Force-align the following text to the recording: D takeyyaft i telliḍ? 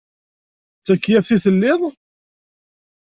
D 0.79 0.83
takeyyaft 0.85 1.31
i 1.35 1.37
telliḍ? 1.43 1.81